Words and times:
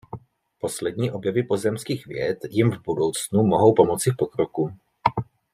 Poslední 0.59 1.11
objevy 1.11 1.43
pozemských 1.43 2.07
věd 2.07 2.37
jim 2.49 2.71
v 2.71 2.83
budoucnu 2.83 3.43
mohou 3.43 3.73
pomoci 3.73 4.11
v 4.11 4.17
pokroku. 4.17 4.73